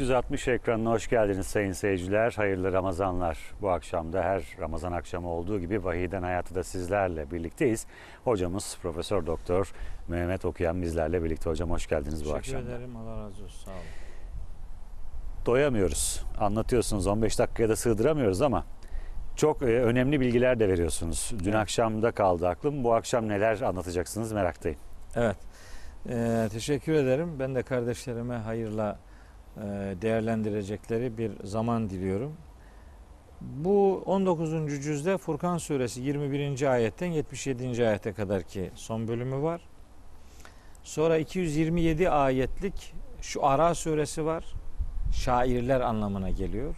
360 0.00 0.48
ekranına 0.48 0.90
hoş 0.90 1.08
geldiniz 1.08 1.46
sayın 1.46 1.72
seyirciler. 1.72 2.32
Hayırlı 2.36 2.72
Ramazanlar. 2.72 3.38
Bu 3.62 3.70
akşam 3.70 4.12
da 4.12 4.22
her 4.22 4.42
Ramazan 4.60 4.92
akşamı 4.92 5.28
olduğu 5.28 5.60
gibi 5.60 5.84
Vahiyden 5.84 6.22
Hayatı 6.22 6.54
da 6.54 6.64
sizlerle 6.64 7.30
birlikteyiz. 7.30 7.86
Hocamız 8.24 8.78
Profesör 8.82 9.26
Doktor 9.26 9.72
Mehmet 10.08 10.44
Okuyan 10.44 10.82
bizlerle 10.82 11.24
birlikte. 11.24 11.50
Hocam 11.50 11.70
hoş 11.70 11.86
geldiniz 11.86 12.20
bu 12.20 12.24
Teşekkür 12.24 12.38
akşam. 12.38 12.66
da. 12.66 12.70
ederim. 12.76 12.96
Allah 12.96 13.18
razı 13.20 13.44
olsun. 13.44 13.64
Sağ 13.64 13.70
olun. 13.70 13.80
Doyamıyoruz. 15.46 16.24
Anlatıyorsunuz 16.40 17.06
15 17.06 17.38
dakikaya 17.38 17.68
da 17.68 17.76
sığdıramıyoruz 17.76 18.42
ama 18.42 18.64
çok 19.36 19.62
e, 19.62 19.66
önemli 19.66 20.20
bilgiler 20.20 20.60
de 20.60 20.68
veriyorsunuz. 20.68 21.32
Dün 21.38 21.44
Evet. 21.44 21.54
akşamda 21.54 22.12
kaldı 22.12 22.48
aklım. 22.48 22.84
Bu 22.84 22.94
akşam 22.94 23.28
neler 23.28 23.60
anlatacaksınız 23.60 24.32
meraktayım. 24.32 24.78
Evet. 25.14 25.36
Ee, 26.08 26.48
teşekkür 26.52 26.92
ederim. 26.92 27.38
Ben 27.38 27.54
de 27.54 27.62
kardeşlerime 27.62 28.34
hayırla 28.36 28.98
değerlendirecekleri 30.02 31.18
bir 31.18 31.32
zaman 31.44 31.90
diliyorum. 31.90 32.32
Bu 33.40 34.02
19. 34.06 34.82
cüzde 34.82 35.18
Furkan 35.18 35.58
suresi 35.58 36.00
21. 36.00 36.72
ayetten 36.72 37.06
77. 37.06 37.88
ayete 37.88 38.12
kadar 38.12 38.42
ki 38.42 38.70
son 38.74 39.08
bölümü 39.08 39.42
var. 39.42 39.60
Sonra 40.82 41.18
227 41.18 42.10
ayetlik 42.10 42.94
şu 43.22 43.46
Ara 43.46 43.74
suresi 43.74 44.24
var. 44.24 44.44
Şairler 45.14 45.80
anlamına 45.80 46.30
geliyor. 46.30 46.74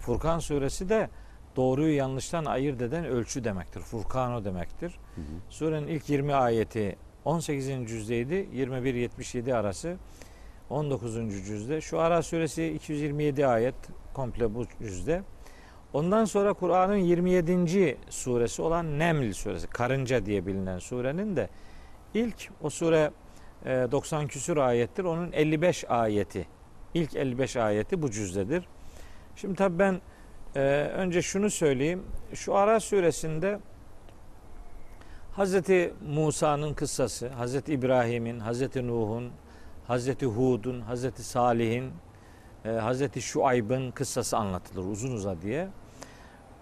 Furkan 0.00 0.38
suresi 0.38 0.88
de 0.88 1.08
doğruyu 1.56 1.96
yanlıştan 1.96 2.44
ayırt 2.44 2.82
eden 2.82 3.04
ölçü 3.04 3.44
demektir. 3.44 3.80
Furkano 3.80 4.44
demektir. 4.44 4.98
Surenin 5.50 5.86
ilk 5.86 6.08
20 6.08 6.34
ayeti 6.34 6.96
18. 7.24 7.66
cüzdeydi. 7.66 8.34
21-77 8.34 9.54
arası 9.54 9.96
19. 10.70 11.14
cüzde. 11.46 11.80
Şu 11.80 12.00
Ara 12.00 12.22
suresi 12.22 12.66
227 12.66 13.46
ayet 13.46 13.74
komple 14.14 14.54
bu 14.54 14.66
cüzde. 14.82 15.22
Ondan 15.92 16.24
sonra 16.24 16.52
Kur'an'ın 16.52 16.96
27. 16.96 17.98
suresi 18.10 18.62
olan 18.62 18.98
Neml 18.98 19.32
suresi, 19.32 19.66
karınca 19.66 20.26
diye 20.26 20.46
bilinen 20.46 20.78
surenin 20.78 21.36
de 21.36 21.48
ilk 22.14 22.50
o 22.62 22.70
sure 22.70 23.10
e, 23.64 23.70
90 23.92 24.26
küsur 24.26 24.56
ayettir. 24.56 25.04
Onun 25.04 25.32
55 25.32 25.84
ayeti, 25.90 26.46
ilk 26.94 27.16
55 27.16 27.56
ayeti 27.56 28.02
bu 28.02 28.10
cüzdedir. 28.10 28.68
Şimdi 29.36 29.54
tabii 29.54 29.78
ben 29.78 30.00
e, 30.56 30.60
önce 30.94 31.22
şunu 31.22 31.50
söyleyeyim. 31.50 32.02
Şu 32.34 32.54
Ara 32.54 32.80
suresinde 32.80 33.58
Hazreti 35.32 35.94
Musa'nın 36.08 36.74
kıssası, 36.74 37.28
Hazreti 37.28 37.72
İbrahim'in, 37.72 38.40
Hazreti 38.40 38.86
Nuh'un, 38.86 39.32
Hazreti 39.88 40.26
Hud'un, 40.26 40.80
Hazreti 40.80 41.22
Salih'in, 41.24 41.90
e, 42.64 42.68
Hazreti 42.70 43.22
Şuayb'ın 43.22 43.90
kıssası 43.90 44.36
anlatılır 44.36 44.84
uzun 44.90 45.12
uzadıya. 45.12 45.68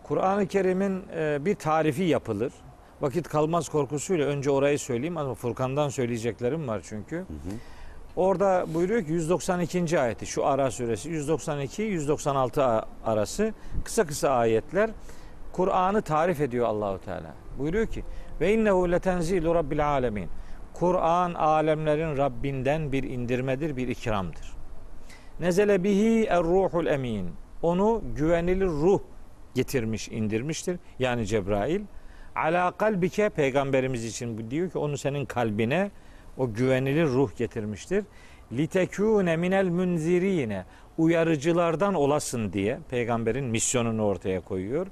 Kur'an-ı 0.02 0.46
Kerim'in 0.46 1.02
e, 1.16 1.44
bir 1.44 1.55
tarifi 1.55 2.02
yapılır. 2.02 2.52
Vakit 3.00 3.28
kalmaz 3.28 3.68
korkusuyla 3.68 4.27
önce 4.27 4.50
orayı 4.50 4.78
söyleyeyim 4.78 5.16
ama 5.16 5.34
Furkan'dan 5.34 5.88
söyleyeceklerim 5.88 6.68
var 6.68 6.80
çünkü. 6.84 7.24
Orada 8.17 8.67
buyuruyor 8.74 9.05
ki 9.05 9.12
192. 9.12 10.01
ayeti 10.01 10.27
şu 10.27 10.46
Ara 10.46 10.70
suresi 10.70 11.08
192 11.08 11.83
196 11.83 12.64
a- 12.64 12.84
arası 13.05 13.52
kısa 13.84 14.05
kısa 14.06 14.28
ayetler 14.30 14.90
Kur'an'ı 15.52 16.02
tarif 16.02 16.40
ediyor 16.40 16.67
Allahu 16.67 16.98
Teala. 17.05 17.34
Buyuruyor 17.58 17.86
ki 17.86 18.05
ve 18.40 18.55
innehu 18.55 18.92
letenzilu 18.92 19.55
rabbil 19.55 19.89
alemin. 19.89 20.28
Kur'an 20.79 21.35
alemlerin 21.35 22.17
Rabbinden 22.17 22.92
bir 22.92 23.03
indirmedir, 23.03 23.77
bir 23.77 23.89
ikramdır. 23.89 24.57
Nezele 25.41 25.85
bihi 25.85 26.25
er-ruhul 26.25 26.87
emin. 26.87 27.31
Onu 27.63 28.03
güvenilir 28.17 28.67
ruh 28.67 29.01
getirmiş, 29.55 30.09
indirmiştir. 30.09 30.79
Yani 30.98 31.27
Cebrail. 31.27 31.81
Ala 32.35 32.70
kalbike 32.70 33.29
peygamberimiz 33.29 34.05
için 34.05 34.51
diyor 34.51 34.70
ki 34.70 34.79
onu 34.79 34.98
senin 34.98 35.25
kalbine 35.25 35.91
o 36.37 36.53
güvenilir 36.53 37.07
ruh 37.07 37.37
getirmiştir. 37.37 38.05
Litekûne 38.53 39.37
minel 39.37 39.69
münzirine 39.69 40.64
uyarıcılardan 40.98 41.95
olasın 41.95 42.53
diye 42.53 42.79
peygamberin 42.91 43.45
misyonunu 43.45 44.05
ortaya 44.05 44.41
koyuyor. 44.41 44.87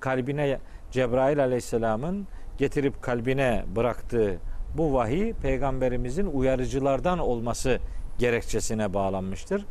Kalbine 0.00 0.58
Cebrail 0.90 1.40
aleyhisselamın 1.40 2.26
getirip 2.58 3.02
kalbine 3.02 3.64
bıraktığı 3.76 4.40
bu 4.74 4.94
vahiy 4.94 5.32
peygamberimizin 5.32 6.26
uyarıcılardan 6.26 7.18
olması 7.18 7.78
gerekçesine 8.18 8.94
bağlanmıştır. 8.94 9.66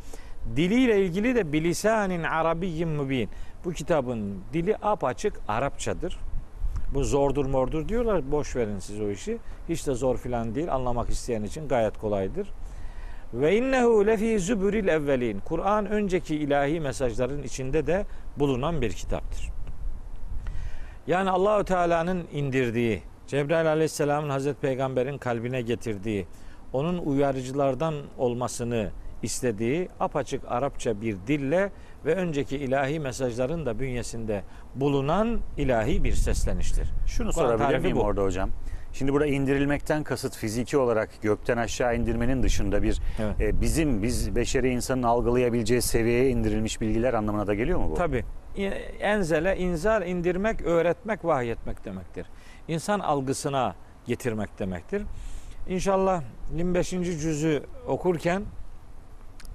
Diliyle 0.56 1.04
ilgili 1.04 1.34
de 1.34 1.52
bilisanin 1.52 2.22
arabiyyin 2.22 2.88
mübin. 2.88 3.28
Bu 3.64 3.72
kitabın 3.72 4.38
dili 4.52 4.76
apaçık 4.82 5.40
Arapçadır. 5.48 6.18
Bu 6.94 7.04
zordur 7.04 7.46
mordur 7.46 7.88
diyorlar. 7.88 8.32
Boş 8.32 8.56
verin 8.56 8.78
siz 8.78 9.00
o 9.00 9.10
işi. 9.10 9.38
Hiç 9.68 9.86
de 9.86 9.94
zor 9.94 10.16
filan 10.16 10.54
değil. 10.54 10.74
Anlamak 10.74 11.10
isteyen 11.10 11.42
için 11.42 11.68
gayet 11.68 11.98
kolaydır. 11.98 12.48
Ve 13.34 13.56
innehu 13.56 14.06
lefi 14.06 14.40
zübüril 14.40 14.88
evvelin. 14.88 15.40
Kur'an 15.40 15.86
önceki 15.86 16.36
ilahi 16.36 16.80
mesajların 16.80 17.42
içinde 17.42 17.86
de 17.86 18.06
bulunan 18.36 18.80
bir 18.80 18.92
kitaptır. 18.92 19.50
Yani 21.06 21.30
Allahü 21.30 21.64
Teala'nın 21.64 22.24
indirdiği, 22.32 23.02
Cebrail 23.26 23.68
Aleyhisselam'ın 23.68 24.30
Hazreti 24.30 24.60
Peygamber'in 24.60 25.18
kalbine 25.18 25.62
getirdiği, 25.62 26.26
onun 26.72 26.98
uyarıcılardan 26.98 27.94
olmasını 28.18 28.90
istediği 29.22 29.88
apaçık 30.00 30.42
Arapça 30.48 31.00
bir 31.00 31.16
dille 31.26 31.70
ve 32.04 32.14
önceki 32.14 32.56
ilahi 32.56 33.00
mesajların 33.00 33.66
da 33.66 33.78
bünyesinde 33.78 34.42
bulunan 34.74 35.40
ilahi 35.56 36.04
bir 36.04 36.12
sesleniştir. 36.12 36.88
Şunu 37.06 37.32
Kur'an 37.32 37.46
sorabilir 37.56 37.78
miyim 37.78 37.96
bu. 37.96 38.00
orada 38.00 38.22
hocam? 38.22 38.50
Şimdi 38.92 39.12
burada 39.12 39.26
indirilmekten 39.26 40.02
kasıt 40.04 40.36
fiziki 40.36 40.78
olarak 40.78 41.10
gökten 41.22 41.56
aşağı 41.56 41.96
indirmenin 41.96 42.42
dışında 42.42 42.82
bir 42.82 43.00
Evet. 43.22 43.40
e, 43.40 43.60
bizim 43.60 44.02
biz 44.02 44.36
beşeri 44.36 44.68
insanın 44.70 45.02
algılayabileceği 45.02 45.82
seviyeye 45.82 46.30
indirilmiş 46.30 46.80
bilgiler 46.80 47.14
anlamına 47.14 47.46
da 47.46 47.54
geliyor 47.54 47.78
mu 47.78 47.90
bu? 47.90 47.94
Tabi. 47.94 48.24
Enzele, 49.00 49.56
inzal, 49.56 50.06
indirmek, 50.06 50.62
öğretmek, 50.62 51.24
vahyetmek 51.24 51.84
demektir 51.84 52.26
insan 52.68 53.00
algısına 53.00 53.74
getirmek 54.06 54.58
demektir. 54.58 55.02
İnşallah 55.68 56.22
25. 56.56 56.90
cüzü 56.90 57.62
okurken 57.86 58.42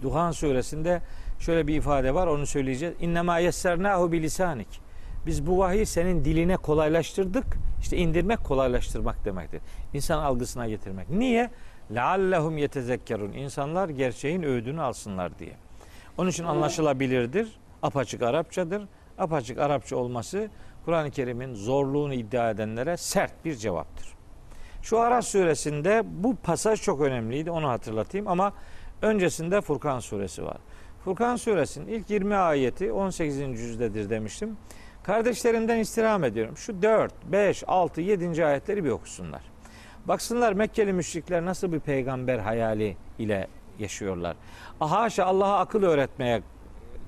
Duhan 0.02 0.32
suresinde 0.32 1.02
şöyle 1.40 1.68
bir 1.68 1.76
ifade 1.76 2.14
var 2.14 2.28
onu 2.28 2.46
söyleyeceğiz. 2.46 2.96
İnnemâ 3.02 3.40
yessernahu 3.40 4.12
bilisanik. 4.12 4.82
Biz 5.26 5.48
bu 5.48 5.58
vahiyi 5.58 5.86
senin 5.86 6.26
diline 6.26 6.58
kolaylaştırdık. 6.58 7.46
İşte 7.82 7.98
indirmek 7.98 8.44
kolaylaştırmak 8.44 9.26
demektir. 9.26 9.62
İnsan 9.94 10.20
algısına 10.20 10.68
getirmek. 10.68 11.10
Niye? 11.10 11.50
Leallehum 11.96 12.58
yetezekkerun. 12.58 13.34
İnsanlar 13.34 13.90
gerçeğin 13.90 14.44
öğüdünü 14.44 14.82
alsınlar 14.82 15.40
diye. 15.40 15.54
Onun 16.18 16.30
için 16.30 16.44
anlaşılabilirdir. 16.44 17.60
Apaçık 17.82 18.22
Arapçadır. 18.22 18.84
Apaçık 19.18 19.58
Arapça 19.58 19.96
olması 19.96 20.50
Kur'an-ı 20.90 21.12
Kerim'in 21.12 21.54
zorluğunu 21.54 22.14
iddia 22.14 22.50
edenlere 22.50 22.98
sert 22.98 23.46
bir 23.46 23.56
cevaptır. 23.56 24.08
Şu 24.82 25.00
Araf 25.00 25.26
suresinde 25.26 26.04
bu 26.06 26.36
pasaj 26.36 26.82
çok 26.82 27.02
önemliydi. 27.02 27.52
Onu 27.52 27.70
hatırlatayım 27.70 28.28
ama 28.28 28.54
öncesinde 29.02 29.62
Furkan 29.62 30.00
suresi 30.00 30.46
var. 30.46 30.58
Furkan 31.06 31.36
suresinin 31.36 31.88
ilk 31.88 32.10
20 32.10 32.36
ayeti 32.36 32.92
18. 32.92 33.38
cüzdedir 33.38 34.10
demiştim. 34.10 34.58
Kardeşlerimden 35.04 35.78
istirham 35.78 36.24
ediyorum. 36.24 36.58
Şu 36.58 36.82
4, 36.82 37.14
5, 37.32 37.64
6, 37.68 38.02
7. 38.02 38.46
ayetleri 38.46 38.84
bir 38.84 38.90
okusunlar. 38.90 39.42
Baksınlar 40.06 40.54
Mekkeli 40.54 40.94
müşrikler 40.94 41.46
nasıl 41.46 41.72
bir 41.72 41.80
peygamber 41.80 42.40
hayali 42.40 42.98
ile 43.20 43.48
yaşıyorlar. 43.80 44.36
Haşa 44.80 45.26
Allah'a 45.26 45.60
akıl 45.60 45.84
öğretmeye 45.84 46.42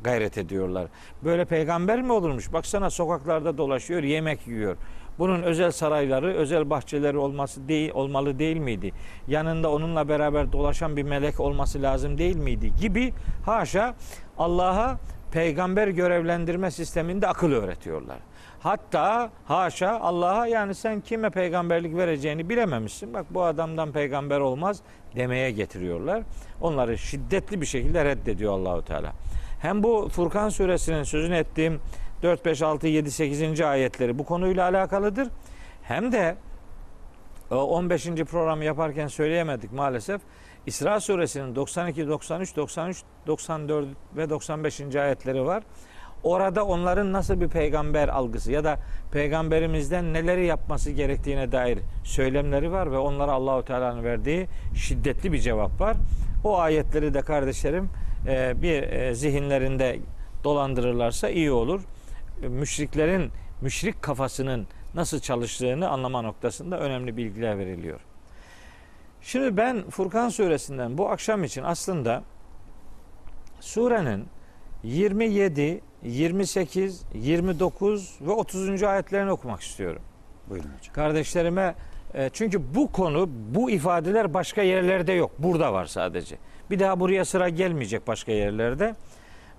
gayret 0.03 0.38
ediyorlar. 0.38 0.88
Böyle 1.24 1.45
peygamber 1.45 2.01
mi 2.01 2.12
olurmuş? 2.12 2.53
Baksana 2.53 2.89
sokaklarda 2.89 3.57
dolaşıyor, 3.57 4.03
yemek 4.03 4.48
yiyor. 4.48 4.77
Bunun 5.19 5.42
özel 5.42 5.71
sarayları, 5.71 6.33
özel 6.33 6.69
bahçeleri 6.69 7.18
olması 7.18 7.68
değil 7.68 7.92
olmalı 7.94 8.39
değil 8.39 8.57
miydi? 8.57 8.92
Yanında 9.27 9.71
onunla 9.71 10.09
beraber 10.09 10.51
dolaşan 10.51 10.98
bir 10.98 11.03
melek 11.03 11.39
olması 11.39 11.81
lazım 11.81 12.18
değil 12.18 12.36
miydi? 12.36 12.71
Gibi 12.81 13.13
haşa 13.45 13.95
Allah'a 14.38 14.98
peygamber 15.31 15.88
görevlendirme 15.88 16.71
sisteminde 16.71 17.27
akıl 17.27 17.51
öğretiyorlar. 17.51 18.18
Hatta 18.59 19.30
haşa 19.45 20.00
Allah'a 20.00 20.47
yani 20.47 20.75
sen 20.75 21.01
kime 21.01 21.30
peygamberlik 21.30 21.95
vereceğini 21.95 22.50
bilememişsin. 22.50 23.13
Bak 23.13 23.25
bu 23.30 23.44
adamdan 23.44 23.92
peygamber 23.92 24.39
olmaz 24.39 24.81
demeye 25.15 25.51
getiriyorlar. 25.51 26.24
Onları 26.62 26.97
şiddetli 26.97 27.62
bir 27.62 27.65
şekilde 27.65 28.06
reddediyor 28.06 28.54
Allahu 28.54 28.86
Teala. 28.86 29.13
Hem 29.61 29.83
bu 29.83 30.09
Furkan 30.09 30.49
suresinin 30.49 31.03
sözünü 31.03 31.35
ettiğim 31.35 31.79
4 32.23 32.45
5 32.45 32.61
6 32.61 32.87
7 32.87 33.11
8. 33.11 33.61
ayetleri 33.61 34.19
bu 34.19 34.25
konuyla 34.25 34.63
alakalıdır. 34.69 35.27
Hem 35.83 36.11
de 36.11 36.35
o 37.51 37.55
15. 37.55 38.05
programı 38.05 38.63
yaparken 38.63 39.07
söyleyemedik 39.07 39.73
maalesef. 39.73 40.21
İsra 40.65 40.99
suresinin 40.99 41.55
92, 41.55 42.07
93, 42.07 42.55
93, 42.55 43.03
94 43.27 43.87
ve 44.17 44.29
95. 44.29 44.95
ayetleri 44.95 45.45
var. 45.45 45.63
Orada 46.23 46.65
onların 46.65 47.13
nasıl 47.13 47.41
bir 47.41 47.47
peygamber 47.47 48.07
algısı 48.07 48.51
ya 48.51 48.63
da 48.63 48.79
peygamberimizden 49.11 50.13
neleri 50.13 50.45
yapması 50.45 50.91
gerektiğine 50.91 51.51
dair 51.51 51.79
söylemleri 52.03 52.71
var 52.71 52.91
ve 52.91 52.97
onlara 52.97 53.31
Allahu 53.31 53.65
Teala'nın 53.65 54.03
verdiği 54.03 54.47
şiddetli 54.75 55.31
bir 55.33 55.39
cevap 55.39 55.81
var. 55.81 55.97
O 56.43 56.59
ayetleri 56.59 57.13
de 57.13 57.21
kardeşlerim 57.21 57.83
e, 57.83 58.00
bir 58.62 58.83
e, 58.83 59.15
zihinlerinde 59.15 60.00
dolandırırlarsa 60.44 61.29
iyi 61.29 61.51
olur. 61.51 61.81
E, 62.44 62.47
Müşriklerin 62.47 63.31
müşrik 63.62 64.01
kafasının 64.01 64.68
nasıl 64.95 65.19
çalıştığını 65.19 65.89
anlama 65.89 66.21
noktasında 66.21 66.79
önemli 66.79 67.18
bilgiler 67.18 67.57
veriliyor. 67.57 68.00
Şimdi 69.21 69.57
ben 69.57 69.89
Furkan 69.89 70.29
suresinden 70.29 70.97
bu 70.97 71.09
akşam 71.09 71.44
için 71.44 71.63
aslında 71.63 72.23
surenin 73.59 74.25
27, 74.83 75.81
28, 76.03 77.03
29 77.13 78.18
ve 78.21 78.31
30. 78.31 78.83
ayetlerini 78.83 79.31
okumak 79.31 79.62
istiyorum. 79.62 80.01
Buyurun 80.50 80.69
hocam. 80.77 80.94
Kardeşlerime 80.94 81.75
e, 82.13 82.29
çünkü 82.33 82.75
bu 82.75 82.91
konu, 82.91 83.29
bu 83.56 83.71
ifadeler 83.71 84.33
başka 84.33 84.62
yerlerde 84.62 85.12
yok. 85.12 85.31
Burada 85.39 85.73
var 85.73 85.85
sadece. 85.85 86.38
Bir 86.71 86.79
daha 86.79 87.00
buraya 87.00 87.25
sıra 87.25 87.50
gelmeyecek 87.50 88.07
başka 88.07 88.31
yerlerde. 88.31 88.95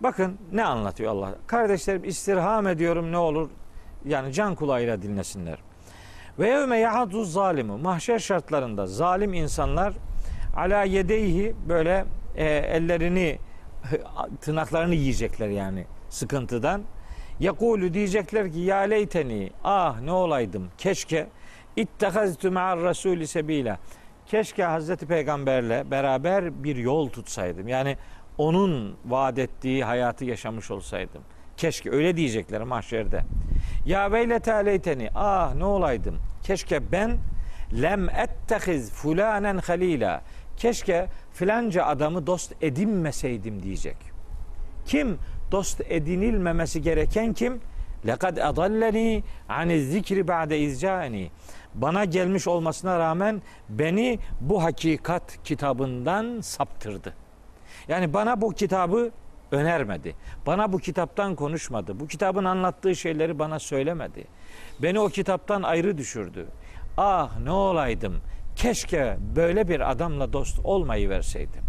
Bakın 0.01 0.39
ne 0.53 0.65
anlatıyor 0.65 1.13
Allah. 1.13 1.35
Kardeşlerim 1.47 2.05
istirham 2.05 2.67
ediyorum 2.67 3.13
ne 3.13 3.19
olur 3.19 3.51
yani 4.05 4.33
can 4.33 4.55
kulağıyla 4.55 5.03
dinlesinler. 5.03 5.59
Ve 6.39 6.49
yevme 6.49 6.79
yahadu 6.79 7.25
zalimu 7.25 7.79
mahşer 7.79 8.19
şartlarında 8.19 8.87
zalim 8.87 9.35
insanlar 9.35 9.95
ala 10.57 10.83
yedeyhi 10.83 11.55
böyle 11.69 12.05
e, 12.37 12.45
ellerini 12.47 13.39
tırnaklarını 14.41 14.95
yiyecekler 14.95 15.49
yani 15.49 15.85
sıkıntıdan. 16.09 16.83
Yakulu 17.41 17.95
diyecekler 17.95 18.53
ki 18.53 18.59
ya 18.59 18.79
leyteni 18.79 19.51
ah 19.65 20.01
ne 20.01 20.13
olaydım 20.13 20.69
keşke 20.79 21.27
ittehaztu 21.77 22.53
ma'ar 22.53 22.81
rasulü 22.81 23.27
sebila 23.27 23.79
keşke 24.33 24.65
Hazreti 24.65 25.07
Peygamberle 25.07 25.91
beraber 25.91 26.65
bir 26.65 26.77
yol 26.77 27.09
tutsaydım. 27.09 27.69
Yani 27.69 27.97
onun 28.39 28.97
vaat 29.05 29.39
ettiği 29.39 29.85
hayatı 29.85 30.25
yaşamış 30.25 30.71
olsaydım. 30.71 31.23
Keşke 31.57 31.91
öyle 31.91 32.17
diyecekler 32.17 32.63
mahşerde. 32.63 33.25
Ya 33.87 34.13
veylete 34.13 34.53
aleyteni 34.53 35.11
ah 35.15 35.55
ne 35.55 35.65
olaydım. 35.65 36.19
Keşke 36.43 36.93
ben 36.93 37.19
lem 37.83 38.09
ettehiz 38.09 38.93
fulanen 38.93 39.59
halila. 39.59 40.23
Keşke 40.57 41.07
filanca 41.33 41.85
adamı 41.85 42.27
dost 42.27 42.53
edinmeseydim 42.61 43.63
diyecek. 43.63 43.97
Kim 44.87 45.19
dost 45.51 45.81
edinilmemesi 45.89 46.83
gereken 46.83 47.33
kim? 47.33 47.61
Lekad 48.07 48.37
adalleni 48.37 49.23
ani 49.49 49.81
zikri 49.81 50.29
ba'de 50.29 50.59
izcani. 50.59 51.31
Bana 51.75 52.05
gelmiş 52.05 52.49
olmasına 52.49 52.99
rağmen 52.99 53.43
beni 53.69 54.19
bu 54.41 54.63
hakikat 54.63 55.45
kitabından 55.45 56.41
saptırdı. 56.41 57.15
Yani 57.89 58.15
bana 58.15 58.41
bu 58.41 58.51
kitabı 58.51 59.11
önermedi. 59.53 60.15
Bana 60.47 60.73
bu 60.73 60.79
kitaptan 60.79 61.35
konuşmadı. 61.35 62.01
Bu 62.01 62.07
kitabın 62.07 62.45
anlattığı 62.45 62.97
şeyleri 62.97 63.39
bana 63.39 63.59
söylemedi. 63.59 64.25
Beni 64.83 65.01
o 65.01 65.09
kitaptan 65.09 65.63
ayrı 65.63 65.99
düşürdü. 65.99 66.47
Ah 66.97 67.39
ne 67.39 67.51
olaydım. 67.51 68.17
Keşke 68.57 69.17
böyle 69.37 69.69
bir 69.69 69.91
adamla 69.91 70.33
dost 70.33 70.59
olmayı 70.65 71.09
verseydim. 71.09 71.63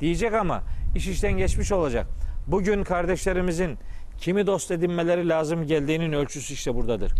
Diyecek 0.00 0.34
ama 0.34 0.62
iş 0.96 1.08
işten 1.08 1.32
geçmiş 1.32 1.72
olacak. 1.72 2.06
Bugün 2.46 2.84
kardeşlerimizin 2.84 3.78
kimi 4.20 4.46
dost 4.46 4.70
edinmeleri 4.70 5.28
lazım 5.28 5.66
geldiğinin 5.66 6.12
ölçüsü 6.12 6.54
işte 6.54 6.74
buradadır. 6.74 7.12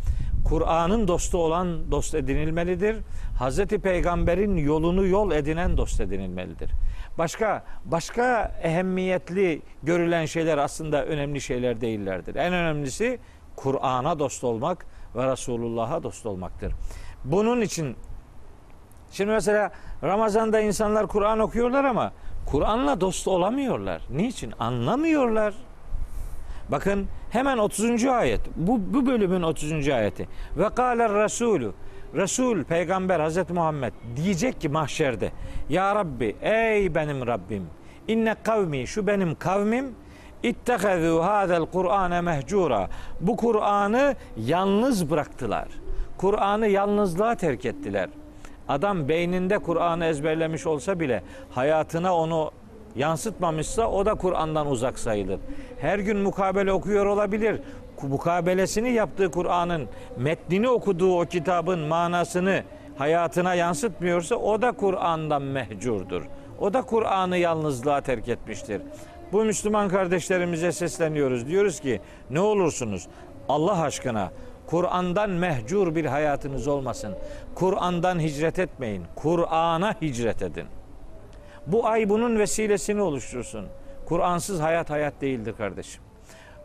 Kur'an'ın 0.51 1.09
dostu 1.09 1.39
olan 1.39 1.91
dost 1.91 2.15
edinilmelidir. 2.15 2.97
Hazreti 3.39 3.79
Peygamber'in 3.79 4.57
yolunu 4.57 5.07
yol 5.07 5.33
edinen 5.33 5.77
dost 5.77 6.01
edinilmelidir. 6.01 6.71
Başka 7.19 7.65
başka 7.85 8.53
ehemmiyetli 8.63 9.63
görülen 9.83 10.27
şeyler 10.27 10.59
aslında 10.59 11.07
önemli 11.07 11.41
şeyler 11.41 11.81
değillerdir. 11.81 12.35
En 12.35 12.53
önemlisi 12.53 13.19
Kur'an'a 13.57 14.19
dost 14.19 14.45
olmak 14.45 14.87
ve 15.17 15.33
Resulullah'a 15.33 16.03
dost 16.03 16.27
olmaktır. 16.27 16.73
Bunun 17.25 17.61
için 17.61 17.97
şimdi 19.13 19.31
mesela 19.31 19.71
Ramazan'da 20.03 20.61
insanlar 20.61 21.07
Kur'an 21.07 21.39
okuyorlar 21.39 21.85
ama 21.85 22.13
Kur'an'la 22.47 23.01
dost 23.01 23.29
olamıyorlar. 23.29 24.03
Niçin? 24.11 24.53
Anlamıyorlar. 24.59 25.55
Bakın 26.69 27.09
hemen 27.31 27.59
30. 27.59 28.05
ayet. 28.05 28.41
Bu, 28.57 28.81
bu 28.95 29.07
bölümün 29.07 29.43
30. 29.43 29.89
ayeti. 29.89 30.29
Ve 30.57 30.69
kâler 30.69 31.15
Resulü. 31.15 31.73
Resul, 32.15 32.65
peygamber 32.65 33.21
Hazreti 33.21 33.53
Muhammed 33.53 33.93
diyecek 34.17 34.61
ki 34.61 34.69
mahşerde. 34.69 35.33
Ya 35.69 35.95
Rabbi, 35.95 36.37
ey 36.43 36.95
benim 36.95 37.27
Rabbim. 37.27 37.67
İnne 38.09 38.35
kavmi, 38.43 38.87
şu 38.87 39.07
benim 39.07 39.35
kavmim. 39.35 39.95
İttehezû 40.45 41.21
hâzel 41.21 41.67
Kur'âne 41.67 42.21
mehcura. 42.21 42.89
Bu 43.21 43.37
Kur'an'ı 43.37 44.15
yalnız 44.37 45.11
bıraktılar. 45.11 45.69
Kur'an'ı 46.17 46.67
yalnızlığa 46.67 47.35
terk 47.35 47.65
ettiler. 47.65 48.09
Adam 48.69 49.09
beyninde 49.09 49.59
Kur'an'ı 49.59 50.05
ezberlemiş 50.05 50.67
olsa 50.67 51.01
bile 51.01 51.23
hayatına 51.51 52.17
onu 52.17 52.51
yansıtmamışsa 52.97 53.91
o 53.91 54.07
da 54.07 54.15
Kur'an'dan 54.15 54.67
uzak 54.67 54.99
sayılır. 54.99 55.41
Her 55.81 55.99
gün 55.99 56.17
mukabele 56.17 56.73
okuyor 56.73 57.07
olabilir. 57.07 57.61
Mukabelesini 58.03 58.93
yaptığı 58.93 59.31
Kur'an'ın 59.31 59.89
metnini 60.17 60.69
okuduğu 60.69 61.21
o 61.21 61.25
kitabın 61.25 61.79
manasını 61.79 62.63
hayatına 62.99 63.55
yansıtmıyorsa 63.55 64.37
o 64.37 64.63
da 64.63 64.73
Kur'an'dan 64.73 65.43
mehcurdur. 65.43 66.23
O 66.61 66.73
da 66.73 66.83
Kur'an'ı 66.83 67.37
yalnızlığa 67.37 68.01
terk 68.01 68.29
etmiştir. 68.29 68.83
Bu 69.33 69.45
Müslüman 69.45 69.89
kardeşlerimize 69.89 70.73
sesleniyoruz. 70.73 71.49
Diyoruz 71.49 71.81
ki 71.81 72.01
ne 72.31 72.41
olursunuz 72.41 73.09
Allah 73.49 73.83
aşkına 73.83 74.31
Kur'an'dan 74.67 75.31
mehcur 75.31 75.95
bir 75.95 76.05
hayatınız 76.05 76.69
olmasın. 76.69 77.15
Kur'an'dan 77.55 78.21
hicret 78.21 78.59
etmeyin. 78.59 79.05
Kur'an'a 79.17 79.95
hicret 80.03 80.43
edin. 80.43 80.67
Bu 81.73 81.87
ay 81.87 82.09
bunun 82.09 82.39
vesilesini 82.39 83.03
oluştursun. 83.03 83.67
Kur'ansız 84.07 84.61
hayat 84.61 84.91
hayat 84.91 85.21
değildir 85.21 85.55
kardeşim. 85.59 86.03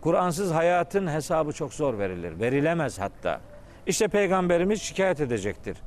Kur'ansız 0.01 0.51
hayatın 0.51 1.07
hesabı 1.07 1.51
çok 1.51 1.73
zor 1.73 1.97
verilir. 1.97 2.39
Verilemez 2.39 2.99
hatta. 2.99 3.41
İşte 3.87 4.07
peygamberimiz 4.07 4.81
şikayet 4.81 5.21
edecektir. 5.21 5.77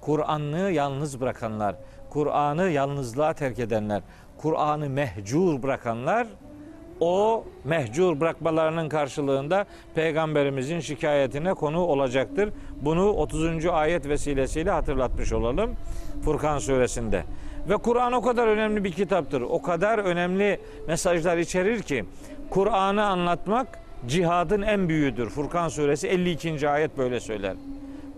Kur'an'ı 0.00 0.70
yalnız 0.70 1.20
bırakanlar, 1.20 1.76
Kur'an'ı 2.10 2.70
yalnızlığa 2.70 3.32
terk 3.32 3.58
edenler, 3.58 4.02
Kur'an'ı 4.38 4.90
mehcur 4.90 5.62
bırakanlar 5.62 6.26
o 7.00 7.44
mehcur 7.64 8.20
bırakmalarının 8.20 8.88
karşılığında 8.88 9.66
peygamberimizin 9.94 10.80
şikayetine 10.80 11.54
konu 11.54 11.80
olacaktır. 11.80 12.52
Bunu 12.80 13.10
30. 13.10 13.66
ayet 13.66 14.08
vesilesiyle 14.08 14.70
hatırlatmış 14.70 15.32
olalım 15.32 15.76
Furkan 16.24 16.58
suresinde. 16.58 17.24
Ve 17.70 17.76
Kur'an 17.76 18.12
o 18.12 18.22
kadar 18.22 18.46
önemli 18.46 18.84
bir 18.84 18.92
kitaptır. 18.92 19.40
O 19.40 19.62
kadar 19.62 19.98
önemli 19.98 20.60
mesajlar 20.88 21.38
içerir 21.38 21.82
ki 21.82 22.04
Kur'an'ı 22.50 23.04
anlatmak 23.04 23.66
cihadın 24.06 24.62
en 24.62 24.88
büyüğüdür. 24.88 25.28
Furkan 25.28 25.68
suresi 25.68 26.08
52. 26.08 26.68
ayet 26.68 26.98
böyle 26.98 27.20
söyler. 27.20 27.54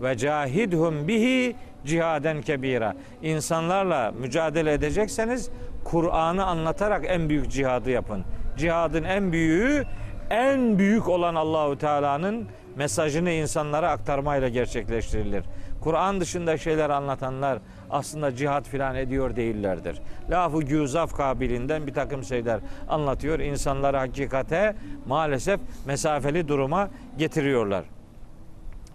Ve 0.01 0.17
cahidhum 0.17 1.07
bihi 1.07 1.55
cihaden 1.85 2.41
kebira. 2.41 2.93
İnsanlarla 3.21 4.11
mücadele 4.11 4.73
edecekseniz 4.73 5.49
Kur'an'ı 5.83 6.45
anlatarak 6.45 7.05
en 7.07 7.29
büyük 7.29 7.51
cihadı 7.51 7.89
yapın. 7.89 8.23
Cihadın 8.57 9.03
en 9.03 9.31
büyüğü 9.31 9.85
en 10.29 10.79
büyük 10.79 11.09
olan 11.09 11.35
Allahu 11.35 11.77
Teala'nın 11.77 12.47
mesajını 12.75 13.29
insanlara 13.31 13.89
aktarmayla 13.89 14.49
gerçekleştirilir. 14.49 15.43
Kur'an 15.81 16.21
dışında 16.21 16.57
şeyler 16.57 16.89
anlatanlar 16.89 17.59
aslında 17.89 18.35
cihat 18.35 18.67
filan 18.67 18.95
ediyor 18.95 19.35
değillerdir. 19.35 20.01
Lafı 20.29 20.59
güzaf 20.59 21.13
kabilinden 21.17 21.87
bir 21.87 21.93
takım 21.93 22.23
şeyler 22.23 22.59
anlatıyor. 22.89 23.39
İnsanları 23.39 23.97
hakikate 23.97 24.75
maalesef 25.07 25.59
mesafeli 25.85 26.47
duruma 26.47 26.89
getiriyorlar. 27.17 27.85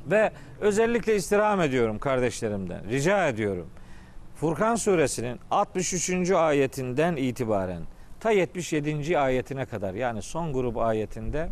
Ve 0.06 0.30
özellikle 0.60 1.16
istirham 1.16 1.60
ediyorum 1.60 1.98
kardeşlerimden. 1.98 2.88
Rica 2.90 3.28
ediyorum. 3.28 3.66
Furkan 4.36 4.74
suresinin 4.74 5.40
63. 5.50 6.30
ayetinden 6.30 7.16
itibaren 7.16 7.82
ta 8.20 8.30
77. 8.30 9.18
ayetine 9.18 9.66
kadar 9.66 9.94
yani 9.94 10.22
son 10.22 10.52
grup 10.52 10.78
ayetinde 10.78 11.48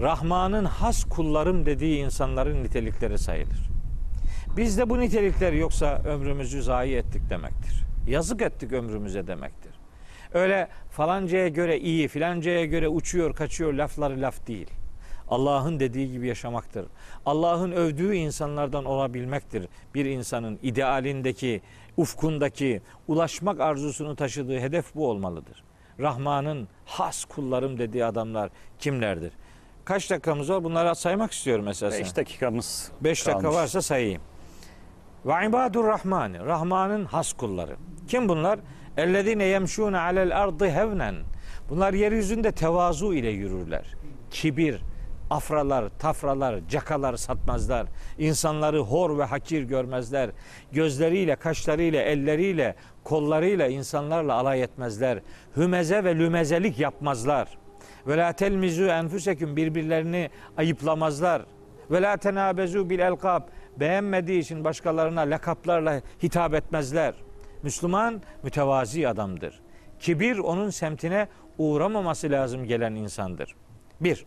Rahman'ın 0.00 0.64
has 0.64 1.04
kullarım 1.04 1.66
dediği 1.66 1.98
insanların 1.98 2.64
nitelikleri 2.64 3.18
sayılır. 3.18 3.68
Bizde 4.56 4.90
bu 4.90 5.00
nitelikler 5.00 5.52
yoksa 5.52 6.02
ömrümüzü 6.04 6.62
zayi 6.62 6.96
ettik 6.96 7.30
demektir. 7.30 7.84
Yazık 8.06 8.42
ettik 8.42 8.72
ömrümüze 8.72 9.26
demektir. 9.26 9.72
Öyle 10.34 10.68
falancaya 10.90 11.48
göre 11.48 11.78
iyi, 11.78 12.08
filancaya 12.08 12.64
göre 12.64 12.88
uçuyor, 12.88 13.34
kaçıyor 13.34 13.72
lafları 13.72 14.20
laf 14.20 14.46
değil. 14.46 14.70
Allah'ın 15.28 15.80
dediği 15.80 16.12
gibi 16.12 16.26
yaşamaktır. 16.26 16.86
Allah'ın 17.26 17.72
övdüğü 17.72 18.14
insanlardan 18.14 18.84
olabilmektir. 18.84 19.68
Bir 19.94 20.04
insanın 20.04 20.58
idealindeki, 20.62 21.60
ufkundaki, 21.96 22.82
ulaşmak 23.08 23.60
arzusunu 23.60 24.16
taşıdığı 24.16 24.60
hedef 24.60 24.94
bu 24.94 25.10
olmalıdır. 25.10 25.64
Rahman'ın 26.00 26.68
has 26.84 27.24
kullarım 27.24 27.78
dediği 27.78 28.04
adamlar 28.04 28.50
kimlerdir? 28.78 29.32
Kaç 29.88 30.10
dakikamız 30.10 30.50
var? 30.50 30.64
Bunları 30.64 30.94
saymak 30.94 31.32
istiyorum 31.32 31.68
esasen. 31.68 32.00
5 32.00 32.16
dakikamız 32.16 32.90
5 33.00 33.26
dakika 33.26 33.54
varsa 33.54 33.82
sayayım. 33.82 34.22
Ve 35.26 35.46
ibadur 35.46 35.84
rahmani. 35.84 36.38
Rahman'ın 36.38 37.04
has 37.04 37.32
kulları. 37.32 37.76
Kim 38.08 38.28
bunlar? 38.28 38.58
Ellezine 38.96 39.44
yemşûne 39.44 39.98
alel 39.98 40.42
ardı 40.42 40.70
hevnen. 40.70 41.14
Bunlar 41.70 41.92
yeryüzünde 41.92 42.52
tevazu 42.52 43.14
ile 43.14 43.28
yürürler. 43.28 43.94
Kibir, 44.30 44.80
afralar, 45.30 45.88
tafralar, 45.98 46.68
cakalar 46.68 47.16
satmazlar. 47.16 47.86
İnsanları 48.18 48.78
hor 48.78 49.18
ve 49.18 49.24
hakir 49.24 49.62
görmezler. 49.62 50.30
Gözleriyle, 50.72 51.36
kaşlarıyla, 51.36 52.02
elleriyle, 52.02 52.74
kollarıyla 53.04 53.66
insanlarla 53.66 54.34
alay 54.34 54.62
etmezler. 54.62 55.18
Hümeze 55.56 56.04
ve 56.04 56.18
lümezelik 56.18 56.78
yapmazlar. 56.78 57.48
Ve 58.06 58.16
la 58.16 58.32
telmizu 58.32 58.84
enfuseküm 58.84 59.56
birbirlerini 59.56 60.30
ayıplamazlar. 60.56 61.42
Ve 61.90 62.02
la 62.02 62.16
tenabezu 62.16 62.90
bil 62.90 62.98
elkab 62.98 63.42
beğenmediği 63.80 64.40
için 64.40 64.64
başkalarına 64.64 65.20
lakaplarla 65.20 66.00
hitap 66.22 66.54
etmezler. 66.54 67.14
Müslüman 67.62 68.22
mütevazi 68.42 69.08
adamdır. 69.08 69.60
Kibir 69.98 70.38
onun 70.38 70.70
semtine 70.70 71.28
uğramaması 71.58 72.30
lazım 72.30 72.64
gelen 72.64 72.94
insandır. 72.94 73.54
Bir, 74.00 74.26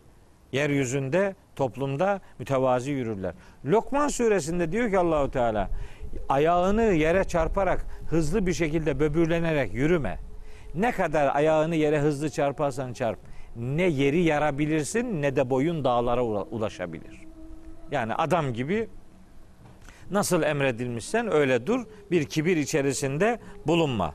yeryüzünde, 0.52 1.34
toplumda 1.56 2.20
mütevazi 2.38 2.90
yürürler. 2.90 3.34
Lokman 3.64 4.08
suresinde 4.08 4.72
diyor 4.72 4.90
ki 4.90 4.98
Allahu 4.98 5.30
Teala, 5.30 5.70
ayağını 6.28 6.82
yere 6.82 7.24
çarparak 7.24 7.86
hızlı 8.08 8.46
bir 8.46 8.52
şekilde 8.52 9.00
böbürlenerek 9.00 9.74
yürüme. 9.74 10.18
Ne 10.74 10.92
kadar 10.92 11.36
ayağını 11.36 11.74
yere 11.74 12.00
hızlı 12.00 12.30
çarparsan 12.30 12.92
çarp, 12.92 13.18
ne 13.56 13.82
yeri 13.82 14.22
yarabilirsin 14.22 15.22
ne 15.22 15.36
de 15.36 15.50
boyun 15.50 15.84
dağlara 15.84 16.20
ula- 16.20 16.48
ulaşabilir. 16.50 17.20
Yani 17.90 18.14
adam 18.14 18.52
gibi 18.52 18.88
nasıl 20.10 20.42
emredilmişsen 20.42 21.32
öyle 21.32 21.66
dur. 21.66 21.80
Bir 22.10 22.24
kibir 22.24 22.56
içerisinde 22.56 23.38
bulunma. 23.66 24.14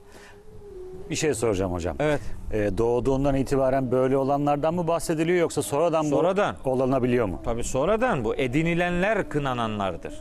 Bir 1.09 1.15
şey 1.15 1.33
soracağım 1.33 1.73
hocam. 1.73 1.95
Evet. 1.99 2.21
Ee, 2.53 2.77
doğduğundan 2.77 3.35
itibaren 3.35 3.91
böyle 3.91 4.17
olanlardan 4.17 4.73
mı 4.73 4.87
bahsediliyor 4.87 5.39
yoksa 5.39 5.61
sonradan, 5.61 6.03
Sonradan. 6.03 6.55
bu 6.65 6.69
olanabiliyor 6.69 7.25
mu? 7.25 7.41
Tabi 7.45 7.63
sonradan 7.63 8.23
bu 8.25 8.35
edinilenler 8.35 9.29
kınananlardır. 9.29 10.13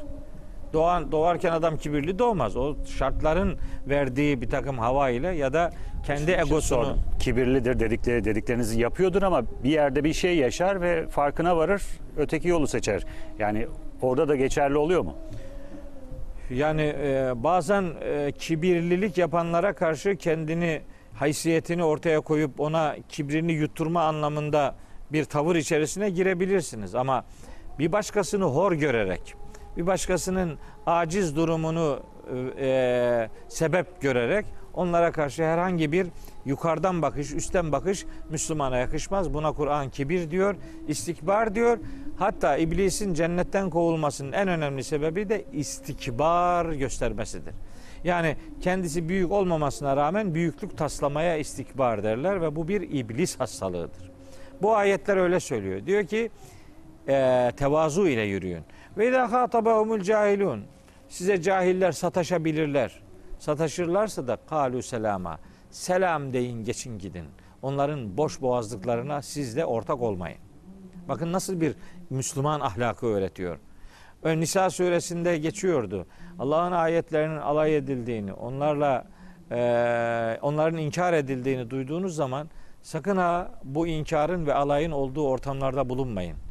Doğan, 0.72 1.12
doğarken 1.12 1.52
adam 1.52 1.76
kibirli 1.76 2.18
doğmaz. 2.18 2.56
O 2.56 2.76
şartların 2.98 3.58
verdiği 3.88 4.40
bir 4.40 4.50
takım 4.50 4.78
hava 4.78 5.10
ile 5.10 5.28
ya 5.28 5.52
da 5.52 5.70
kendi 6.06 6.30
egosunu. 6.30 6.96
Kibirlidir 7.18 7.80
dedikleri 7.80 8.24
dediklerinizi 8.24 8.80
yapıyordur 8.80 9.22
ama 9.22 9.42
bir 9.64 9.70
yerde 9.70 10.04
bir 10.04 10.12
şey 10.12 10.36
yaşar 10.36 10.80
ve 10.80 11.08
farkına 11.08 11.56
varır, 11.56 11.82
öteki 12.16 12.48
yolu 12.48 12.66
seçer. 12.66 13.02
Yani 13.38 13.66
orada 14.02 14.28
da 14.28 14.36
geçerli 14.36 14.76
oluyor 14.76 15.02
mu? 15.02 15.14
Yani 16.50 16.82
e, 16.82 17.32
bazen 17.36 17.84
e, 18.04 18.32
kibirlilik 18.32 19.18
yapanlara 19.18 19.72
karşı 19.72 20.16
kendini 20.16 20.80
haysiyetini 21.14 21.84
ortaya 21.84 22.20
koyup 22.20 22.60
ona 22.60 22.96
kibrini 23.08 23.52
yutturma 23.52 24.02
anlamında 24.02 24.74
bir 25.12 25.24
tavır 25.24 25.56
içerisine 25.56 26.10
girebilirsiniz 26.10 26.94
ama 26.94 27.24
bir 27.78 27.92
başkasını 27.92 28.44
hor 28.44 28.72
görerek 28.72 29.34
bir 29.76 29.86
başkasının 29.86 30.58
aciz 30.86 31.36
durumunu 31.36 32.00
e, 32.58 32.66
e, 32.66 33.28
sebep 33.48 34.00
görerek 34.00 34.46
onlara 34.74 35.12
karşı 35.12 35.44
herhangi 35.44 35.92
bir 35.92 36.06
yukarıdan 36.44 37.02
bakış, 37.02 37.32
üstten 37.32 37.72
bakış 37.72 38.06
Müslümana 38.30 38.76
yakışmaz. 38.78 39.34
Buna 39.34 39.52
Kur'an 39.52 39.90
kibir 39.90 40.30
diyor, 40.30 40.56
istikbar 40.88 41.54
diyor. 41.54 41.78
Hatta 42.18 42.56
iblisin 42.56 43.14
cennetten 43.14 43.70
kovulmasının 43.70 44.32
en 44.32 44.48
önemli 44.48 44.84
sebebi 44.84 45.28
de 45.28 45.44
istikbar 45.52 46.72
göstermesidir. 46.72 47.54
Yani 48.04 48.36
kendisi 48.60 49.08
büyük 49.08 49.32
olmamasına 49.32 49.96
rağmen 49.96 50.34
büyüklük 50.34 50.78
taslamaya 50.78 51.36
istikbar 51.36 52.02
derler 52.02 52.42
ve 52.42 52.56
bu 52.56 52.68
bir 52.68 52.80
iblis 52.80 53.40
hastalığıdır. 53.40 54.10
Bu 54.62 54.76
ayetler 54.76 55.16
öyle 55.16 55.40
söylüyor. 55.40 55.86
Diyor 55.86 56.04
ki 56.04 56.30
e, 57.08 57.52
tevazu 57.56 58.08
ile 58.08 58.22
yürüyün. 58.22 58.62
Ve 58.96 59.08
idâ 59.08 59.32
hâtabahumul 59.32 60.00
cahilun. 60.00 60.64
Size 61.08 61.42
cahiller 61.42 61.92
sataşabilirler. 61.92 63.02
Sataşırlarsa 63.38 64.28
da 64.28 64.36
kalu 64.36 64.82
selama. 64.82 65.38
Selam 65.70 66.32
deyin 66.32 66.64
geçin 66.64 66.98
gidin. 66.98 67.26
Onların 67.62 68.16
boş 68.16 68.40
boğazlıklarına 68.40 69.22
siz 69.22 69.56
de 69.56 69.64
ortak 69.64 70.02
olmayın. 70.02 70.38
Bakın 71.08 71.32
nasıl 71.32 71.60
bir 71.60 71.74
Müslüman 72.10 72.60
ahlakı 72.60 73.06
öğretiyor. 73.06 73.58
Nisa 74.24 74.70
suresinde 74.70 75.38
geçiyordu. 75.38 76.06
Allah'ın 76.38 76.72
ayetlerinin 76.72 77.36
alay 77.36 77.76
edildiğini, 77.76 78.32
onlarla 78.32 79.06
e, 79.50 80.38
onların 80.42 80.78
inkar 80.78 81.12
edildiğini 81.12 81.70
duyduğunuz 81.70 82.16
zaman 82.16 82.48
sakın 82.82 83.16
ha 83.16 83.50
bu 83.64 83.86
inkarın 83.86 84.46
ve 84.46 84.54
alayın 84.54 84.90
olduğu 84.90 85.28
ortamlarda 85.28 85.88
bulunmayın. 85.88 86.45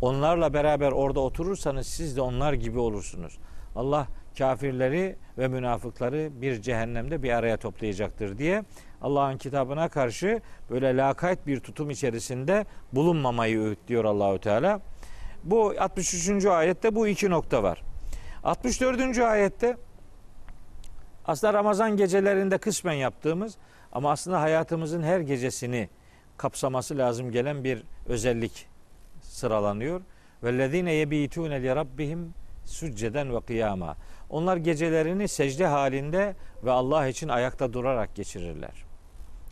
Onlarla 0.00 0.54
beraber 0.54 0.92
orada 0.92 1.20
oturursanız 1.20 1.86
siz 1.86 2.16
de 2.16 2.20
onlar 2.20 2.52
gibi 2.52 2.78
olursunuz. 2.78 3.38
Allah 3.76 4.06
kafirleri 4.38 5.16
ve 5.38 5.48
münafıkları 5.48 6.30
bir 6.42 6.62
cehennemde 6.62 7.22
bir 7.22 7.30
araya 7.30 7.56
toplayacaktır 7.56 8.38
diye 8.38 8.64
Allah'ın 9.02 9.38
kitabına 9.38 9.88
karşı 9.88 10.40
böyle 10.70 10.96
lakayt 10.96 11.46
bir 11.46 11.60
tutum 11.60 11.90
içerisinde 11.90 12.66
bulunmamayı 12.92 13.60
öğütlüyor 13.60 14.04
Allahü 14.04 14.38
Teala. 14.38 14.80
Bu 15.44 15.74
63. 15.78 16.46
ayette 16.46 16.94
bu 16.94 17.08
iki 17.08 17.30
nokta 17.30 17.62
var. 17.62 17.82
64. 18.44 19.18
ayette 19.18 19.76
aslında 21.26 21.54
Ramazan 21.54 21.96
gecelerinde 21.96 22.58
kısmen 22.58 22.92
yaptığımız 22.92 23.56
ama 23.92 24.10
aslında 24.10 24.40
hayatımızın 24.40 25.02
her 25.02 25.20
gecesini 25.20 25.88
kapsaması 26.36 26.98
lazım 26.98 27.30
gelen 27.32 27.64
bir 27.64 27.82
özellik 28.06 28.69
sıralanıyor. 29.40 30.00
Vellezine 30.42 30.92
yebitune 30.92 31.62
li 31.62 31.76
rabbihim 31.76 32.34
succeden 32.64 33.34
ve 33.34 33.40
kıyama. 33.40 33.96
Onlar 34.30 34.56
gecelerini 34.56 35.28
secde 35.28 35.66
halinde 35.66 36.34
ve 36.64 36.70
Allah 36.70 37.06
için 37.06 37.28
ayakta 37.28 37.72
durarak 37.72 38.14
geçirirler. 38.14 38.84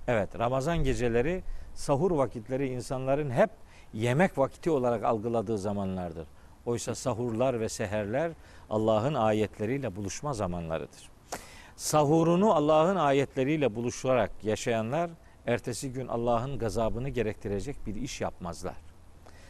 Evet, 0.09 0.39
Ramazan 0.39 0.79
geceleri 0.79 1.43
sahur 1.75 2.11
vakitleri 2.11 2.69
insanların 2.69 3.31
hep 3.31 3.51
yemek 3.93 4.39
vakti 4.39 4.71
olarak 4.71 5.05
algıladığı 5.05 5.59
zamanlardır. 5.59 6.27
Oysa 6.67 6.95
sahurlar 6.95 7.61
ve 7.61 7.69
seherler 7.69 8.33
Allah'ın 8.71 9.15
ayetleriyle 9.15 9.97
buluşma 9.97 10.33
zamanlarıdır. 10.33 11.11
Sahurunu 11.77 12.55
Allah'ın 12.55 12.97
ayetleriyle 12.97 13.75
buluşarak 13.75 14.31
yaşayanlar 14.43 15.11
ertesi 15.47 15.93
gün 15.93 16.09
Allah'ın 16.09 16.59
gazabını 16.59 17.09
gerektirecek 17.09 17.77
bir 17.87 17.95
iş 17.95 18.21
yapmazlar. 18.21 18.88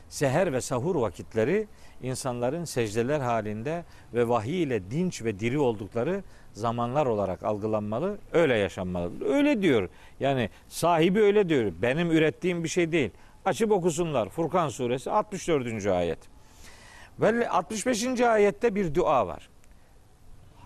Seher 0.08 0.52
ve 0.52 0.60
sahur 0.60 0.96
vakitleri 0.96 1.66
insanların 2.02 2.64
secdeler 2.64 3.20
halinde 3.20 3.84
ve 4.14 4.28
vahiy 4.28 4.62
ile 4.62 4.90
dinç 4.90 5.24
ve 5.24 5.40
diri 5.40 5.58
oldukları 5.58 6.22
zamanlar 6.52 7.06
olarak 7.06 7.42
algılanmalı, 7.42 8.18
öyle 8.32 8.56
yaşanmalıdır. 8.56 9.26
Öyle 9.26 9.62
diyor. 9.62 9.88
Yani 10.20 10.50
sahibi 10.68 11.20
öyle 11.20 11.48
diyor. 11.48 11.72
Benim 11.82 12.10
ürettiğim 12.10 12.64
bir 12.64 12.68
şey 12.68 12.92
değil. 12.92 13.10
Açıp 13.44 13.72
okusunlar. 13.72 14.28
Furkan 14.28 14.68
suresi 14.68 15.10
64. 15.10 15.86
ayet. 15.86 16.18
Ve 17.20 17.48
65. 17.48 18.20
ayette 18.20 18.74
bir 18.74 18.94
dua 18.94 19.26
var. 19.26 19.48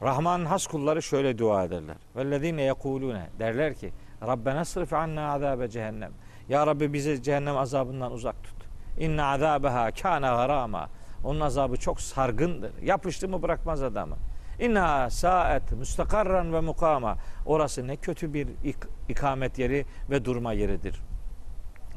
Rahman'ın 0.03 0.45
has 0.45 0.67
kulları 0.67 1.03
şöyle 1.03 1.39
dua 1.39 1.65
ederler. 1.65 1.97
Vellezine 2.17 2.63
yekulune 2.63 3.31
derler 3.39 3.75
ki 3.75 3.93
Rabbena 4.27 4.65
sırf 4.65 4.93
anna 4.93 5.33
azabe 5.33 5.69
cehennem. 5.69 6.13
Ya 6.49 6.67
Rabbi 6.67 6.93
bizi 6.93 7.23
cehennem 7.23 7.57
azabından 7.57 8.13
uzak. 8.13 8.32
İnne 8.99 9.23
azabeha 9.23 9.91
kana 9.91 10.37
garama. 10.37 10.89
Onun 11.25 11.41
azabı 11.41 11.77
çok 11.77 12.01
sargındır. 12.01 12.83
Yapıştı 12.83 13.29
mı 13.29 13.43
bırakmaz 13.43 13.83
adamı. 13.83 14.17
İnna 14.61 15.11
saat 15.11 15.73
müstakarran 15.73 16.53
ve 16.53 16.61
mukama. 16.61 17.17
Orası 17.47 17.87
ne 17.89 17.97
kötü 17.97 18.35
bir 18.35 18.47
ik- 18.47 18.89
ikamet 19.09 19.59
yeri 19.59 19.87
ve 20.11 20.25
durma 20.25 20.53
yeridir. 20.53 21.01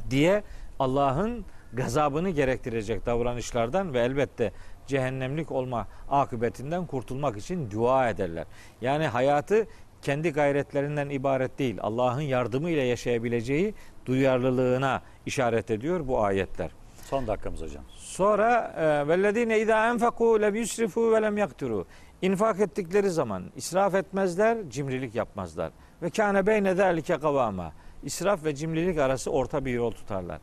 Diye 0.10 0.44
Allah'ın 0.80 1.46
gazabını 1.74 2.30
gerektirecek 2.30 3.06
davranışlardan 3.06 3.94
ve 3.94 4.00
elbette 4.00 4.52
cehennemlik 4.88 5.52
olma 5.52 5.88
akıbetinden 6.10 6.86
kurtulmak 6.86 7.38
için 7.38 7.72
dua 7.72 8.10
ederler. 8.10 8.46
Yani 8.82 9.08
hayatı 9.08 9.68
kendi 10.02 10.30
gayretlerinden 10.30 11.10
ibaret 11.10 11.60
değil. 11.60 11.78
Allah'ın 11.82 12.22
yardımıyla 12.22 12.84
yaşayabileceği 12.84 13.74
duyarlılığına 14.06 15.02
işaret 15.26 15.72
ediyor 15.72 16.08
bu 16.08 16.24
ayetler. 16.24 16.72
Son 17.06 17.28
dakikamız 17.28 17.62
hocam. 17.62 17.84
Sonra 17.96 18.74
e, 18.78 19.08
vellezine 19.08 19.60
izâ 19.60 19.74
enfekû 19.74 20.42
lem 20.42 20.56
yusrifû 20.56 21.16
ve 21.16 21.22
lem 21.22 21.38
yakturu. 21.38 21.86
İnfak 22.22 22.60
ettikleri 22.60 23.10
zaman 23.10 23.44
israf 23.56 23.96
etmezler, 23.96 24.58
cimrilik 24.70 25.16
yapmazlar. 25.16 25.72
Ve 26.02 26.10
kâne 26.10 26.48
beyne 26.48 26.76
zâlike 26.76 27.18
kavâma. 27.18 27.74
İsraf 28.04 28.46
ve 28.46 28.56
cimrilik 28.56 29.00
arası 29.00 29.32
orta 29.32 29.66
bir 29.66 29.74
yol 29.74 29.92
tutarlar. 29.92 30.40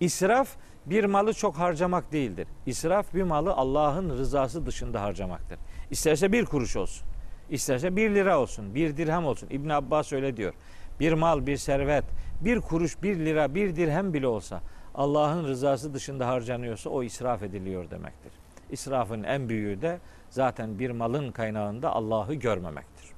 İsraf 0.00 0.48
bir 0.86 1.04
malı 1.04 1.34
çok 1.34 1.54
harcamak 1.54 2.12
değildir. 2.12 2.48
İsraf 2.66 3.14
bir 3.14 3.22
malı 3.22 3.52
Allah'ın 3.52 4.10
rızası 4.10 4.66
dışında 4.66 5.02
harcamaktır. 5.02 5.58
İsterse 5.90 6.32
bir 6.32 6.44
kuruş 6.44 6.76
olsun. 6.76 7.08
isterse 7.50 7.96
bir 7.96 8.14
lira 8.14 8.40
olsun, 8.40 8.74
bir 8.74 8.96
dirhem 8.96 9.26
olsun. 9.26 9.48
İbn 9.50 9.68
Abbas 9.68 10.12
öyle 10.12 10.36
diyor. 10.36 10.54
Bir 11.00 11.12
mal, 11.12 11.46
bir 11.46 11.56
servet, 11.56 12.04
bir 12.40 12.60
kuruş, 12.60 13.02
bir 13.02 13.16
lira, 13.16 13.54
bir 13.54 13.76
dirhem 13.76 14.14
bile 14.14 14.26
olsa 14.26 14.60
Allah'ın 14.94 15.44
rızası 15.44 15.94
dışında 15.94 16.28
harcanıyorsa 16.28 16.90
o 16.90 17.02
israf 17.02 17.42
ediliyor 17.42 17.90
demektir. 17.90 18.32
İsrafın 18.70 19.22
en 19.22 19.48
büyüğü 19.48 19.82
de 19.82 19.98
zaten 20.30 20.78
bir 20.78 20.90
malın 20.90 21.32
kaynağında 21.32 21.92
Allah'ı 21.92 22.34
görmemektir. 22.34 23.10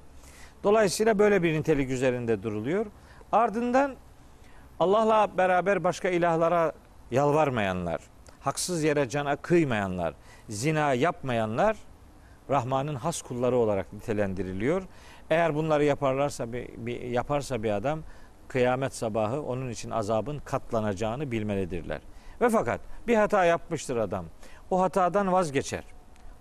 Dolayısıyla 0.65 1.19
böyle 1.19 1.43
bir 1.43 1.53
nitelik 1.53 1.91
üzerinde 1.91 2.43
duruluyor. 2.43 2.87
Ardından 3.33 3.97
Allah'la 4.81 5.39
beraber 5.39 5.85
başka 5.85 6.09
ilahlara 6.09 6.73
yalvarmayanlar, 7.11 8.01
haksız 8.41 8.83
yere 8.83 9.09
cana 9.09 9.37
kıymayanlar, 9.37 10.15
zina 10.49 10.95
yapmayanlar 10.95 11.77
Rahman'ın 12.51 12.95
has 12.95 13.23
kulları 13.23 13.57
olarak 13.57 13.93
nitelendiriliyor. 13.93 14.83
Eğer 15.31 15.55
bunları 15.55 15.85
yaparlarsa 15.85 16.53
bir, 16.53 16.69
bir 16.77 17.01
yaparsa 17.01 17.63
bir 17.63 17.71
adam 17.71 18.03
kıyamet 18.53 18.95
sabahı 18.95 19.43
onun 19.43 19.71
için 19.71 19.91
azabın 19.91 20.39
katlanacağını 20.39 21.31
bilmelidirler. 21.31 22.01
Ve 22.41 22.49
fakat 22.49 22.81
bir 23.07 23.17
hata 23.17 23.45
yapmıştır 23.45 23.97
adam. 23.97 24.25
O 24.71 24.81
hatadan 24.81 25.33
vazgeçer. 25.33 25.85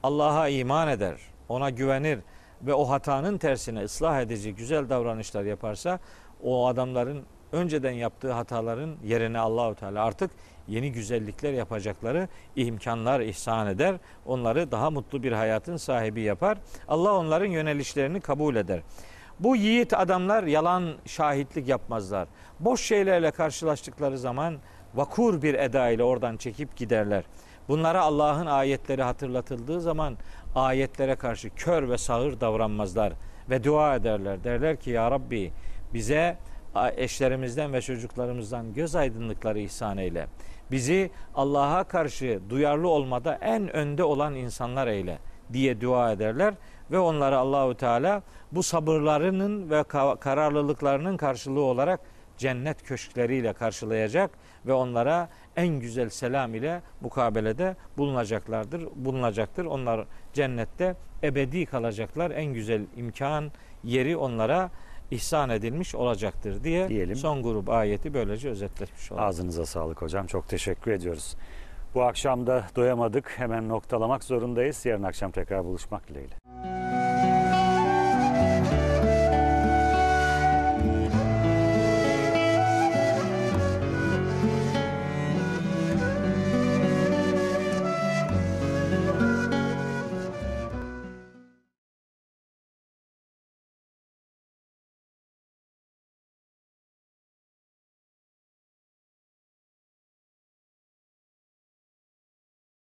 Allah'a 0.03 0.47
iman 0.47 0.87
eder, 0.87 1.15
ona 1.49 1.69
güvenir 1.69 2.19
ve 2.61 2.73
o 2.73 2.89
hatanın 2.89 3.37
tersine 3.37 3.83
ıslah 3.83 4.21
edici 4.21 4.55
güzel 4.55 4.89
davranışlar 4.89 5.43
yaparsa 5.43 5.99
o 6.43 6.67
adamların 6.67 7.23
önceden 7.51 7.91
yaptığı 7.91 8.31
hataların 8.31 8.95
yerine 9.03 9.39
Allahu 9.39 9.75
Teala 9.75 10.05
artık 10.05 10.31
yeni 10.67 10.91
güzellikler 10.91 11.53
yapacakları 11.53 12.27
imkanlar 12.55 13.19
ihsan 13.19 13.67
eder. 13.67 13.95
Onları 14.25 14.71
daha 14.71 14.89
mutlu 14.89 15.23
bir 15.23 15.31
hayatın 15.31 15.77
sahibi 15.77 16.21
yapar. 16.21 16.57
Allah 16.87 17.17
onların 17.17 17.49
yönelişlerini 17.49 18.21
kabul 18.21 18.55
eder. 18.55 18.81
Bu 19.41 19.55
yiğit 19.55 19.93
adamlar 19.93 20.43
yalan 20.43 20.93
şahitlik 21.05 21.67
yapmazlar. 21.67 22.27
Boş 22.59 22.81
şeylerle 22.81 23.31
karşılaştıkları 23.31 24.17
zaman 24.17 24.57
vakur 24.95 25.41
bir 25.41 25.53
eda 25.53 25.89
ile 25.89 26.03
oradan 26.03 26.37
çekip 26.37 26.75
giderler. 26.75 27.23
Bunlara 27.67 28.01
Allah'ın 28.01 28.45
ayetleri 28.45 29.03
hatırlatıldığı 29.03 29.81
zaman 29.81 30.17
ayetlere 30.55 31.15
karşı 31.15 31.49
kör 31.55 31.89
ve 31.89 31.97
sağır 31.97 32.39
davranmazlar 32.39 33.13
ve 33.49 33.63
dua 33.63 33.95
ederler. 33.95 34.43
Derler 34.43 34.77
ki 34.77 34.89
ya 34.89 35.11
Rabbi 35.11 35.51
bize 35.93 36.37
eşlerimizden 36.97 37.73
ve 37.73 37.81
çocuklarımızdan 37.81 38.73
göz 38.73 38.95
aydınlıkları 38.95 39.59
ihsan 39.59 39.97
eyle. 39.97 40.27
Bizi 40.71 41.11
Allah'a 41.35 41.83
karşı 41.83 42.39
duyarlı 42.49 42.87
olmada 42.87 43.37
en 43.41 43.75
önde 43.75 44.03
olan 44.03 44.35
insanlar 44.35 44.87
eyle 44.87 45.19
diye 45.53 45.81
dua 45.81 46.11
ederler 46.11 46.53
ve 46.91 46.99
onları 46.99 47.37
Allahu 47.37 47.77
Teala 47.77 48.21
bu 48.51 48.63
sabırlarının 48.63 49.69
ve 49.69 49.83
kararlılıklarının 50.19 51.17
karşılığı 51.17 51.61
olarak 51.61 51.99
cennet 52.37 52.83
köşkleriyle 52.83 53.53
karşılayacak 53.53 54.31
ve 54.65 54.73
onlara 54.73 55.29
en 55.55 55.67
güzel 55.67 56.09
selam 56.09 56.55
ile 56.55 56.81
mukabelede 57.01 57.75
bulunacaklardır. 57.97 58.87
Bulunacaktır. 58.95 59.65
Onlar 59.65 60.05
cennette 60.33 60.95
ebedi 61.23 61.65
kalacaklar. 61.65 62.31
En 62.31 62.53
güzel 62.53 62.81
imkan 62.97 63.51
yeri 63.83 64.17
onlara 64.17 64.69
ihsan 65.11 65.49
edilmiş 65.49 65.95
olacaktır 65.95 66.63
diye 66.63 66.89
Diyelim. 66.89 67.15
son 67.15 67.43
grup 67.43 67.69
ayeti 67.69 68.13
böylece 68.13 68.49
özetlemiş 68.49 69.11
olalım. 69.11 69.25
Ağzınıza 69.25 69.65
sağlık 69.65 70.01
hocam. 70.01 70.27
Çok 70.27 70.49
teşekkür 70.49 70.91
ediyoruz. 70.91 71.35
Bu 71.95 72.03
akşam 72.03 72.47
da 72.47 72.65
doyamadık. 72.75 73.29
Hemen 73.37 73.69
noktalamak 73.69 74.23
zorundayız. 74.23 74.85
Yarın 74.85 75.03
akşam 75.03 75.31
tekrar 75.31 75.65
buluşmak 75.65 76.07
dileğiyle. 76.07 76.40